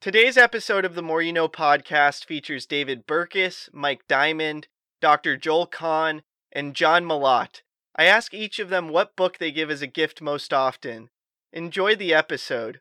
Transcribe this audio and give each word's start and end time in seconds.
Today's 0.00 0.36
episode 0.36 0.84
of 0.84 0.94
the 0.94 1.02
Moore 1.02 1.22
You 1.22 1.32
Know 1.32 1.48
podcast 1.48 2.24
features 2.24 2.66
David 2.66 3.04
Burkus, 3.04 3.68
Mike 3.72 4.06
Diamond, 4.06 4.68
Dr. 5.00 5.36
Joel 5.36 5.66
Kahn, 5.66 6.22
and 6.52 6.76
John 6.76 7.04
Malott. 7.04 7.62
I 7.96 8.04
ask 8.04 8.32
each 8.32 8.60
of 8.60 8.68
them 8.68 8.90
what 8.90 9.16
book 9.16 9.38
they 9.38 9.50
give 9.50 9.72
as 9.72 9.82
a 9.82 9.88
gift 9.88 10.22
most 10.22 10.52
often. 10.54 11.10
Enjoy 11.52 11.96
the 11.96 12.14
episode. 12.14 12.78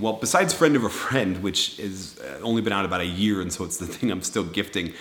Well, 0.00 0.14
besides 0.14 0.52
Friend 0.52 0.74
of 0.74 0.82
a 0.82 0.90
Friend, 0.90 1.40
which 1.40 1.76
has 1.76 2.18
uh, 2.18 2.40
only 2.42 2.62
been 2.62 2.72
out 2.72 2.84
about 2.84 3.00
a 3.00 3.06
year, 3.06 3.40
and 3.40 3.52
so 3.52 3.62
it's 3.62 3.76
the 3.76 3.86
thing 3.86 4.10
I'm 4.10 4.22
still 4.22 4.42
gifting 4.42 4.92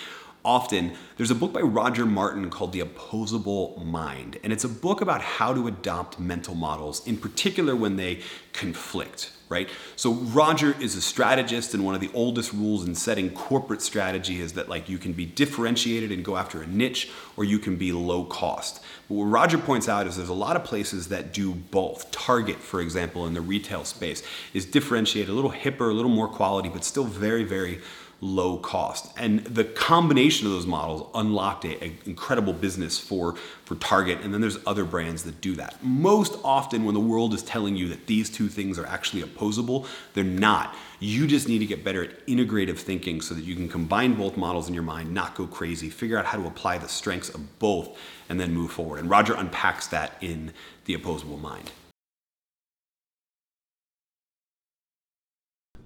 often, 0.48 0.94
there's 1.18 1.30
a 1.30 1.36
book 1.36 1.52
by 1.52 1.60
Roger 1.60 2.06
Martin 2.06 2.50
called 2.50 2.72
The 2.72 2.80
Opposable 2.80 3.84
Mind. 3.86 4.40
And 4.44 4.54
it's 4.54 4.64
a 4.64 4.70
book 4.70 5.02
about 5.02 5.22
how 5.22 5.54
to 5.54 5.68
adopt 5.68 6.20
mental 6.20 6.56
models, 6.56 7.06
in 7.06 7.18
particular 7.18 7.76
when 7.76 7.98
they 7.98 8.22
conflict, 8.54 9.34
right? 9.50 9.70
So 9.98 10.14
Roger 10.14 10.74
is 10.80 10.96
a 10.96 11.02
strategist, 11.02 11.74
and 11.74 11.84
one 11.84 11.96
of 11.96 12.02
the 12.02 12.10
oldest 12.14 12.54
rules 12.54 12.88
in 12.88 12.96
setting 12.96 13.30
corporate 13.32 13.82
strategy 13.82 14.40
is 14.40 14.54
that 14.54 14.70
like 14.70 14.88
you 14.88 14.98
can 14.98 15.12
be 15.12 15.26
differentiated 15.26 16.14
and 16.14 16.24
go 16.24 16.38
after 16.38 16.62
a 16.62 16.68
niche, 16.68 17.12
or 17.36 17.44
you 17.44 17.60
can 17.60 17.76
be 17.76 17.92
low 17.92 18.24
cost. 18.24 18.82
But 19.10 19.16
what 19.16 19.26
Roger 19.26 19.58
points 19.58 19.90
out 19.90 20.08
is 20.08 20.16
there's 20.16 20.30
a 20.30 20.34
lot 20.34 20.56
of 20.56 20.64
places 20.64 21.10
that 21.10 21.34
do 21.34 21.54
both. 21.54 22.10
Target, 22.12 22.56
for 22.56 22.80
example, 22.80 23.28
in 23.28 23.34
the 23.34 23.42
retail 23.42 23.84
space, 23.84 24.24
is 24.54 24.66
differentiated, 24.66 25.30
a 25.30 25.34
little 25.34 25.52
hipper, 25.52 25.90
a 25.90 25.94
little 25.94 26.12
more 26.12 26.30
quality, 26.30 26.70
but 26.70 26.86
still 26.86 27.04
very, 27.04 27.44
very 27.44 27.82
low 28.20 28.58
cost. 28.58 29.12
And 29.18 29.44
the 29.44 29.64
combination 29.64 30.48
of 30.48 30.54
those 30.54 30.66
models 30.66 31.10
unlocked 31.14 31.66
an 31.66 31.98
incredible 32.06 32.54
business 32.54 32.98
for, 32.98 33.36
for 33.64 33.76
Target. 33.76 34.22
And 34.22 34.34
then 34.34 34.42
there's 34.42 34.58
other 34.66 34.86
brands 34.86 35.24
that 35.24 35.40
do 35.40 35.56
that. 35.56 35.76
Most 35.84 36.40
often, 36.44 36.84
when 36.84 36.96
the 36.96 37.00
world 37.00 37.34
is 37.34 37.44
telling 37.44 37.76
you 37.76 37.90
that 37.90 38.08
these 38.08 38.30
two 38.30 38.48
things 38.48 38.80
are 38.80 38.86
actually 38.88 39.22
opposable, 39.22 39.86
they're 40.14 40.24
not. 40.24 40.76
You 41.00 41.28
just 41.28 41.48
need 41.48 41.60
to 41.60 41.68
get 41.68 41.84
better 41.84 42.04
at 42.04 42.26
integrative 42.26 42.80
thinking 42.80 43.22
so 43.22 43.36
that 43.36 43.44
you 43.44 43.56
can 43.56 43.70
combine 43.70 44.16
both 44.16 44.36
models 44.36 44.68
in 44.68 44.74
your 44.74 44.84
mind, 44.84 45.14
not 45.14 45.36
go 45.36 45.46
crazy, 45.46 45.90
figure 45.90 46.18
out 46.18 46.26
how 46.26 46.38
to 46.40 46.48
apply 46.48 46.80
the 46.80 46.88
strengths 46.88 47.30
of 47.30 47.60
both, 47.60 47.98
and 48.30 48.40
then 48.40 48.54
move 48.54 48.72
forward. 48.72 49.00
And 49.00 49.10
Roger 49.10 49.36
unpacks 49.36 49.88
that 49.88 50.18
in 50.22 50.54
The 50.86 50.96
Opposable 50.96 51.38
Mind. 51.38 51.72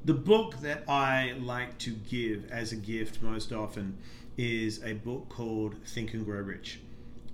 The 0.04 0.14
book 0.16 0.58
that 0.62 0.90
I 0.90 1.34
like 1.40 1.78
to 1.80 1.92
give 1.92 2.50
as 2.52 2.72
a 2.72 2.76
gift 2.76 3.22
most 3.22 3.54
often 3.54 4.00
is 4.36 4.84
a 4.84 4.94
book 4.94 5.30
called 5.30 5.76
Think 5.86 6.16
and 6.16 6.26
Grow 6.26 6.40
Rich. 6.42 6.80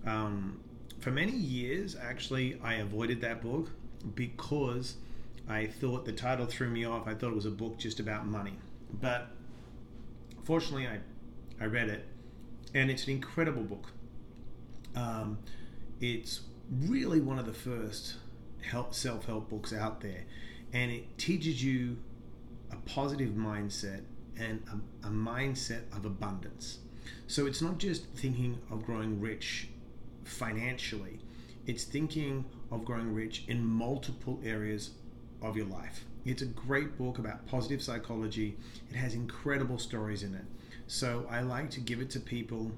Um, 0.06 0.60
for 1.00 1.12
many 1.12 1.32
years, 1.32 1.96
actually, 1.96 2.60
I 2.62 2.76
avoided 2.76 3.22
that 3.22 3.42
book 3.42 3.70
because 4.16 4.96
I 5.48 5.68
thought 5.68 6.04
the 6.04 6.12
title 6.12 6.46
threw 6.46 6.70
me 6.70 6.84
off. 6.84 7.08
I 7.08 7.14
thought 7.14 7.32
it 7.32 7.36
was 7.36 7.46
a 7.46 7.52
book 7.52 7.78
just 7.78 8.02
about 8.02 8.28
money. 8.28 8.54
But 9.00 9.28
fortunately, 10.44 10.88
I, 10.88 11.00
I 11.62 11.68
read 11.68 11.88
it, 11.88 12.06
and 12.74 12.92
it's 12.92 13.06
an 13.06 13.12
incredible 13.12 13.64
book. 13.64 13.94
Um, 14.94 15.38
it's 16.02 16.42
really 16.70 17.22
one 17.22 17.40
of 17.40 17.46
the 17.46 17.54
first 17.54 18.16
help 18.62 18.94
self-help 18.94 19.50
books 19.50 19.72
out 19.72 20.02
there, 20.02 20.26
and 20.74 20.92
it 20.92 21.18
teaches 21.18 21.64
you 21.64 21.98
a 22.72 22.76
positive 22.88 23.32
mindset 23.32 24.02
and 24.38 24.64
a, 24.72 25.08
a, 25.08 25.10
mindset 25.10 25.82
of 25.96 26.06
abundance. 26.06 26.80
So 27.28 27.46
it's 27.46 27.62
not 27.62 27.78
just 27.78 28.06
thinking 28.16 28.60
of 28.70 28.86
growing 28.86 29.20
rich 29.20 29.70
financially, 30.24 31.20
it's 31.66 31.84
thinking 31.84 32.46
of 32.72 32.86
growing 32.86 33.14
rich 33.14 33.46
in 33.48 33.66
multiple 33.66 34.40
areas 34.44 34.92
of 35.42 35.56
your 35.56 35.66
life. 35.66 36.06
It's 36.26 36.42
a 36.42 36.46
great 36.46 36.98
book 36.98 37.20
about 37.20 37.48
positive 37.48 37.82
psychology. 37.82 38.58
It 38.90 38.96
has 38.96 39.14
incredible 39.14 39.80
stories 39.80 40.24
in 40.24 40.36
it. 40.36 40.44
So 40.88 41.26
I 41.30 41.42
like 41.42 41.70
to 41.72 41.80
give 41.80 42.02
it 42.02 42.10
to 42.12 42.20
people, 42.20 42.72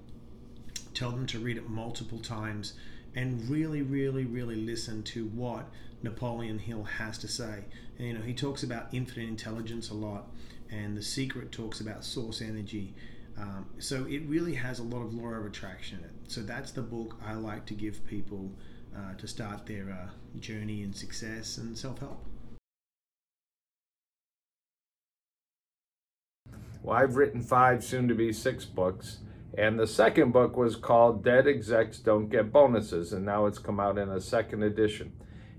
tell 0.94 1.12
them 1.12 1.26
to 1.28 1.40
read 1.40 1.58
it 1.58 1.70
multiple 1.70 2.20
times, 2.20 2.74
and 3.16 3.50
really, 3.50 3.82
really, 3.82 4.26
really 4.26 4.56
listen 4.56 5.04
to 5.04 5.26
what 5.28 5.68
Napoleon 6.02 6.60
Hill 6.60 6.84
has 6.84 7.18
to 7.20 7.28
say. 7.28 7.66
And, 7.98 8.08
you 8.08 8.14
know, 8.14 8.22
he 8.22 8.34
talks 8.34 8.64
about 8.64 8.88
infinite 8.92 9.28
intelligence 9.28 9.90
a 9.90 9.94
lot, 9.94 10.28
and 10.72 10.98
The 10.98 11.04
Secret 11.04 11.52
talks 11.52 11.82
about 11.82 12.04
source 12.04 12.42
energy. 12.42 12.94
Um, 13.38 13.68
so 13.80 14.06
it 14.06 14.24
really 14.28 14.56
has 14.56 14.80
a 14.80 14.84
lot 14.84 15.02
of 15.02 15.14
law 15.14 15.30
of 15.30 15.46
attraction 15.46 16.00
in 16.00 16.06
it. 16.06 16.12
So 16.28 16.42
that's 16.42 16.72
the 16.72 16.82
book 16.82 17.16
I 17.26 17.34
like 17.34 17.66
to 17.68 17.74
give 17.74 18.06
people 18.06 18.52
uh, 18.96 19.14
to 19.18 19.28
start 19.28 19.66
their 19.66 19.92
uh, 19.92 20.40
journey 20.40 20.82
in 20.82 20.94
success 20.94 21.58
and 21.58 21.78
self 21.78 22.00
help. 22.00 22.26
Well, 26.82 26.98
I've 26.98 27.16
written 27.16 27.42
five, 27.42 27.84
soon 27.84 28.08
to 28.08 28.16
be 28.16 28.34
six 28.34 28.66
books. 28.66 29.20
And 29.58 29.80
the 29.80 29.88
second 29.88 30.32
book 30.32 30.56
was 30.56 30.76
called 30.76 31.24
Dead 31.24 31.48
Execs 31.48 32.00
Don't 32.00 32.30
Get 32.30 32.52
Bonuses, 32.52 33.14
and 33.14 33.26
now 33.26 33.46
it's 33.46 33.58
come 33.58 33.80
out 33.80 33.98
in 33.98 34.10
a 34.10 34.22
second 34.22 34.64
edition. 34.64 35.12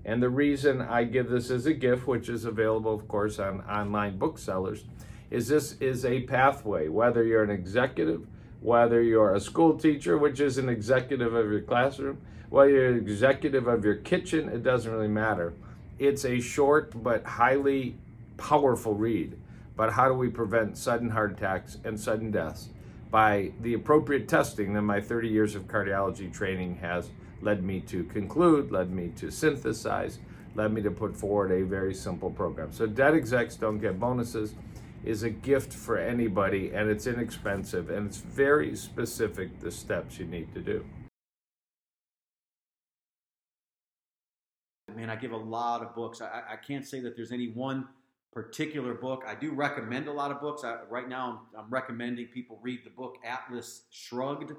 And 0.03 0.21
the 0.21 0.29
reason 0.29 0.81
I 0.81 1.03
give 1.03 1.29
this 1.29 1.51
as 1.51 1.65
a 1.65 1.73
gift, 1.73 2.07
which 2.07 2.27
is 2.29 2.45
available, 2.45 2.93
of 2.93 3.07
course, 3.07 3.39
on 3.39 3.61
online 3.61 4.17
booksellers, 4.17 4.85
is 5.29 5.47
this 5.47 5.73
is 5.79 6.05
a 6.05 6.21
pathway, 6.21 6.87
whether 6.87 7.23
you're 7.23 7.43
an 7.43 7.51
executive, 7.51 8.27
whether 8.61 9.01
you're 9.01 9.33
a 9.33 9.39
school 9.39 9.77
teacher, 9.77 10.17
which 10.17 10.39
is 10.39 10.57
an 10.57 10.69
executive 10.69 11.33
of 11.33 11.51
your 11.51 11.61
classroom, 11.61 12.19
whether 12.49 12.71
you're 12.71 12.89
an 12.89 12.97
executive 12.97 13.67
of 13.67 13.85
your 13.85 13.95
kitchen, 13.95 14.49
it 14.49 14.63
doesn't 14.63 14.91
really 14.91 15.07
matter. 15.07 15.53
It's 15.99 16.25
a 16.25 16.39
short 16.39 17.01
but 17.01 17.23
highly 17.23 17.95
powerful 18.37 18.95
read. 18.95 19.37
But 19.77 19.93
how 19.93 20.07
do 20.07 20.13
we 20.13 20.29
prevent 20.29 20.77
sudden 20.77 21.09
heart 21.09 21.31
attacks 21.31 21.77
and 21.83 21.99
sudden 21.99 22.31
deaths? 22.31 22.69
By 23.09 23.51
the 23.61 23.73
appropriate 23.73 24.27
testing 24.27 24.73
that 24.73 24.81
my 24.81 24.99
30 24.99 25.29
years 25.29 25.55
of 25.55 25.67
cardiology 25.67 26.31
training 26.31 26.75
has 26.77 27.09
led 27.41 27.63
me 27.63 27.79
to 27.81 28.03
conclude, 28.05 28.71
led 28.71 28.91
me 28.91 29.11
to 29.17 29.31
synthesize, 29.31 30.19
led 30.55 30.73
me 30.73 30.81
to 30.81 30.91
put 30.91 31.15
forward 31.15 31.51
a 31.51 31.63
very 31.63 31.93
simple 31.93 32.29
program. 32.29 32.71
So 32.71 32.85
dead 32.85 33.15
execs 33.15 33.55
don't 33.55 33.79
get 33.79 33.99
bonuses 33.99 34.55
is 35.03 35.23
a 35.23 35.29
gift 35.29 35.73
for 35.73 35.97
anybody 35.97 36.71
and 36.73 36.89
it's 36.89 37.07
inexpensive 37.07 37.89
and 37.89 38.07
it's 38.07 38.17
very 38.17 38.75
specific 38.75 39.59
the 39.59 39.71
steps 39.71 40.19
you 40.19 40.25
need 40.25 40.53
to 40.53 40.61
do. 40.61 40.85
Man, 44.95 45.09
I 45.09 45.15
give 45.15 45.31
a 45.31 45.37
lot 45.37 45.81
of 45.81 45.95
books. 45.95 46.21
I, 46.21 46.43
I 46.51 46.55
can't 46.57 46.85
say 46.85 46.99
that 46.99 47.15
there's 47.15 47.31
any 47.31 47.47
one 47.53 47.87
particular 48.33 48.93
book. 48.93 49.23
I 49.25 49.35
do 49.35 49.53
recommend 49.53 50.07
a 50.07 50.11
lot 50.11 50.31
of 50.31 50.41
books. 50.41 50.63
I, 50.63 50.79
right 50.89 51.07
now, 51.07 51.47
I'm, 51.55 51.63
I'm 51.63 51.69
recommending 51.69 52.27
people 52.27 52.59
read 52.61 52.81
the 52.83 52.89
book 52.89 53.15
Atlas 53.25 53.83
Shrugged 53.89 54.51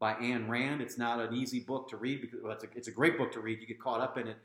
by 0.00 0.14
Ayn 0.14 0.48
Rand. 0.48 0.80
It's 0.80 0.98
not 0.98 1.20
an 1.20 1.34
easy 1.34 1.60
book 1.60 1.88
to 1.90 1.96
read 1.96 2.22
because 2.22 2.40
well, 2.42 2.52
it's, 2.52 2.64
a, 2.64 2.68
it's 2.74 2.88
a 2.88 2.92
great 2.92 3.16
book 3.16 3.30
to 3.32 3.40
read. 3.40 3.60
You 3.60 3.66
get 3.68 3.78
caught 3.78 4.00
up 4.00 4.18
in 4.18 4.26
it. 4.26 4.36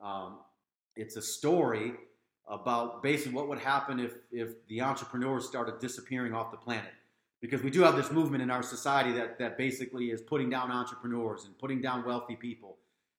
Um, 0.00 0.36
it's 0.94 1.16
a 1.16 1.22
story 1.22 1.94
about 2.46 3.02
basically 3.02 3.32
what 3.32 3.48
would 3.48 3.58
happen 3.58 3.98
if, 3.98 4.12
if 4.30 4.50
the 4.68 4.82
entrepreneurs 4.82 5.46
started 5.46 5.80
disappearing 5.80 6.34
off 6.34 6.50
the 6.50 6.56
planet. 6.56 6.92
Because 7.40 7.62
we 7.62 7.70
do 7.70 7.82
have 7.82 7.96
this 7.96 8.10
movement 8.10 8.42
in 8.42 8.50
our 8.50 8.62
society 8.62 9.12
that, 9.12 9.38
that 9.38 9.56
basically 9.56 10.10
is 10.10 10.20
putting 10.20 10.50
down 10.50 10.70
entrepreneurs 10.70 11.44
and 11.44 11.56
putting 11.58 11.80
down 11.80 12.04
wealthy 12.04 12.36
people 12.36 12.76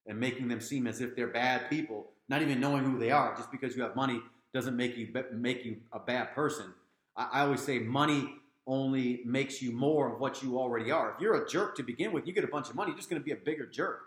and 0.07 0.19
making 0.19 0.47
them 0.47 0.59
seem 0.59 0.87
as 0.87 0.99
if 1.01 1.15
they're 1.15 1.27
bad 1.27 1.69
people, 1.69 2.11
not 2.27 2.41
even 2.41 2.59
knowing 2.59 2.83
who 2.83 2.99
they 2.99 3.11
are. 3.11 3.35
Just 3.35 3.51
because 3.51 3.75
you 3.75 3.83
have 3.83 3.95
money 3.95 4.19
doesn't 4.53 4.75
make 4.75 4.97
you 4.97 5.07
make 5.33 5.63
you 5.63 5.77
a 5.93 5.99
bad 5.99 6.33
person. 6.35 6.73
I, 7.15 7.29
I 7.33 7.39
always 7.41 7.61
say 7.61 7.79
money 7.79 8.38
only 8.69 9.21
makes 9.25 9.61
you 9.61 9.71
more 9.71 10.13
of 10.13 10.19
what 10.19 10.43
you 10.43 10.59
already 10.59 10.91
are. 10.91 11.11
If 11.11 11.19
you're 11.19 11.43
a 11.43 11.49
jerk 11.49 11.75
to 11.77 11.83
begin 11.83 12.11
with, 12.11 12.27
you 12.27 12.33
get 12.33 12.43
a 12.43 12.47
bunch 12.47 12.69
of 12.69 12.75
money, 12.75 12.91
you're 12.91 12.97
just 12.97 13.09
going 13.09 13.19
to 13.19 13.25
be 13.25 13.31
a 13.31 13.35
bigger 13.35 13.65
jerk. 13.65 14.01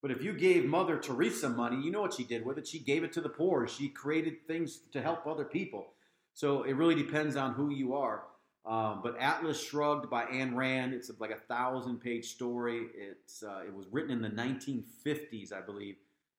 But 0.00 0.10
if 0.10 0.22
you 0.22 0.32
gave 0.32 0.64
Mother 0.64 0.96
Teresa 0.96 1.48
money, 1.50 1.76
you 1.82 1.90
know 1.90 2.00
what 2.00 2.14
she 2.14 2.24
did 2.24 2.44
with 2.44 2.56
it. 2.56 2.66
She 2.66 2.78
gave 2.78 3.04
it 3.04 3.12
to 3.12 3.20
the 3.20 3.28
poor. 3.28 3.68
She 3.68 3.88
created 3.88 4.46
things 4.46 4.80
to 4.92 5.02
help 5.02 5.26
other 5.26 5.44
people. 5.44 5.92
So 6.32 6.62
it 6.62 6.72
really 6.72 6.94
depends 6.94 7.36
on 7.36 7.52
who 7.52 7.70
you 7.70 7.94
are. 7.94 8.22
Um, 8.64 9.00
but 9.02 9.16
Atlas 9.18 9.62
Shrugged 9.62 10.08
by 10.08 10.24
Ayn 10.26 10.54
Rand. 10.54 10.94
It's 10.94 11.10
like 11.18 11.30
a 11.30 11.40
thousand 11.52 12.00
page 12.00 12.26
story. 12.26 12.86
It's 12.94 13.42
uh, 13.42 13.62
it 13.66 13.74
was 13.74 13.86
written 13.90 14.10
in 14.10 14.22
the 14.22 14.30
1950s, 14.30 15.52
I 15.52 15.60
believe, 15.60 15.96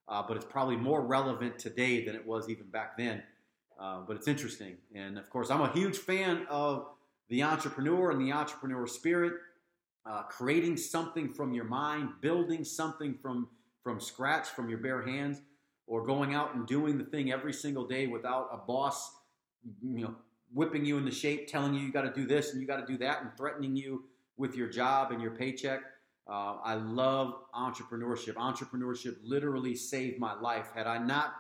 uh, 0.08 0.24
but 0.28 0.38
it's 0.38 0.46
probably 0.46 0.76
more 0.76 1.02
relevant 1.02 1.60
today 1.60 2.06
than 2.06 2.16
it 2.16 2.26
was 2.26 2.50
even 2.50 2.68
back 2.68 2.98
then. 2.98 3.24
Uh, 3.80 4.02
but 4.08 4.16
it's 4.16 4.28
interesting, 4.28 4.76
and 4.94 5.18
of 5.18 5.30
course, 5.30 5.50
I'm 5.50 5.62
a 5.62 5.72
huge 5.72 5.98
fan 5.98 6.46
of 6.50 6.88
the 7.30 7.44
entrepreneur 7.44 8.12
and 8.12 8.20
the 8.20 8.32
entrepreneur 8.32 8.88
spirit, 8.88 9.34
uh, 10.06 10.24
creating 10.24 10.78
something 10.78 11.30
from 11.30 11.54
your 11.54 11.66
mind, 11.66 12.10
building 12.22 12.64
something 12.64 13.14
from 13.14 13.48
from 13.84 14.00
scratch 14.00 14.50
from 14.50 14.70
your 14.70 14.80
bare 14.80 15.02
hands, 15.02 15.42
or 15.88 16.06
going 16.06 16.36
out 16.36 16.54
and 16.54 16.68
doing 16.68 16.98
the 16.98 17.04
thing 17.06 17.32
every 17.32 17.54
single 17.54 17.88
day 17.88 18.08
without 18.08 18.50
a 18.52 18.58
boss, 18.58 19.12
you 19.82 20.02
know, 20.04 20.16
whipping 20.54 20.86
you 20.86 20.98
into 20.98 21.12
shape, 21.12 21.48
telling 21.48 21.74
you 21.74 21.82
you 21.82 21.92
got 21.92 22.02
to 22.02 22.14
do 22.14 22.28
this 22.28 22.52
and 22.52 22.62
you 22.62 22.68
got 22.68 22.86
to 22.86 22.92
do 22.92 22.98
that, 22.98 23.22
and 23.22 23.32
threatening 23.38 23.76
you 23.76 24.04
with 24.38 24.56
your 24.56 24.68
job 24.68 25.12
and 25.12 25.22
your 25.22 25.32
paycheck. 25.32 25.82
Uh, 26.28 26.58
I 26.64 26.76
love 26.76 27.34
entrepreneurship. 27.56 28.36
Entrepreneurship 28.36 29.18
literally 29.24 29.76
saved 29.76 30.20
my 30.20 30.40
life. 30.40 30.68
Had 30.76 30.86
I 30.86 30.98
not 31.00 31.34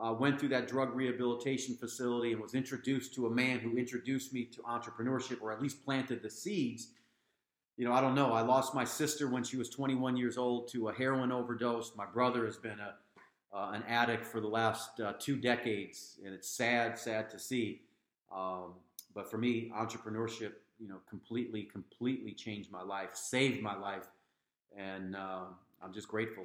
uh, 0.00 0.12
went 0.12 0.40
through 0.40 0.48
that 0.48 0.66
drug 0.66 0.94
rehabilitation 0.94 1.76
facility 1.76 2.32
and 2.32 2.40
was 2.40 2.54
introduced 2.54 3.14
to 3.14 3.26
a 3.26 3.30
man 3.30 3.58
who 3.58 3.76
introduced 3.76 4.32
me 4.32 4.44
to 4.44 4.62
entrepreneurship 4.62 5.40
or 5.42 5.52
at 5.52 5.60
least 5.60 5.84
planted 5.84 6.22
the 6.22 6.30
seeds. 6.30 6.88
You 7.76 7.84
know, 7.86 7.92
I 7.92 8.00
don't 8.00 8.14
know. 8.14 8.32
I 8.32 8.40
lost 8.40 8.74
my 8.74 8.84
sister 8.84 9.28
when 9.28 9.44
she 9.44 9.56
was 9.56 9.68
21 9.68 10.16
years 10.16 10.38
old 10.38 10.68
to 10.68 10.88
a 10.88 10.92
heroin 10.92 11.32
overdose. 11.32 11.92
My 11.96 12.06
brother 12.06 12.46
has 12.46 12.56
been 12.56 12.78
a, 12.78 12.94
uh, 13.56 13.72
an 13.72 13.82
addict 13.88 14.24
for 14.24 14.40
the 14.40 14.48
last 14.48 15.00
uh, 15.00 15.14
two 15.18 15.36
decades, 15.36 16.18
and 16.24 16.34
it's 16.34 16.48
sad, 16.48 16.98
sad 16.98 17.30
to 17.30 17.38
see. 17.38 17.82
Um, 18.34 18.74
but 19.14 19.30
for 19.30 19.38
me, 19.38 19.70
entrepreneurship, 19.74 20.52
you 20.78 20.88
know, 20.88 20.98
completely, 21.08 21.64
completely 21.64 22.32
changed 22.32 22.70
my 22.70 22.82
life, 22.82 23.10
saved 23.14 23.62
my 23.62 23.76
life, 23.76 24.06
and 24.76 25.16
uh, 25.16 25.44
I'm 25.82 25.92
just 25.92 26.08
grateful. 26.08 26.44